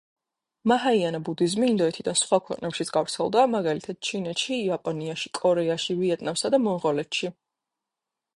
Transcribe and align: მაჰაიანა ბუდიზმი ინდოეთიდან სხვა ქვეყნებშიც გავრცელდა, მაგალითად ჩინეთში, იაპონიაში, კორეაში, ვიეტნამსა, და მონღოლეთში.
მაჰაიანა 0.69 1.17
ბუდიზმი 1.27 1.67
ინდოეთიდან 1.73 2.17
სხვა 2.21 2.39
ქვეყნებშიც 2.47 2.93
გავრცელდა, 2.95 3.43
მაგალითად 3.57 4.01
ჩინეთში, 4.09 4.59
იაპონიაში, 4.63 5.33
კორეაში, 5.43 5.99
ვიეტნამსა, 6.01 6.53
და 6.57 6.63
მონღოლეთში. 6.71 7.33